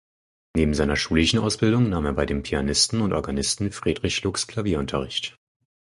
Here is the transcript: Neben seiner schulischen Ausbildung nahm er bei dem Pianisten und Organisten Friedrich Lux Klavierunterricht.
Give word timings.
Neben 0.55 0.73
seiner 0.73 0.95
schulischen 0.95 1.37
Ausbildung 1.37 1.89
nahm 1.89 2.07
er 2.07 2.13
bei 2.13 2.25
dem 2.25 2.41
Pianisten 2.41 3.01
und 3.01 3.13
Organisten 3.13 3.71
Friedrich 3.71 4.23
Lux 4.23 4.47
Klavierunterricht. 4.47 5.37